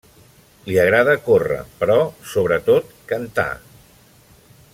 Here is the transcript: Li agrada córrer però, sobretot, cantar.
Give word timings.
Li 0.69 0.77
agrada 0.83 1.13
córrer 1.27 1.59
però, 1.83 1.99
sobretot, 2.33 2.97
cantar. 3.13 3.49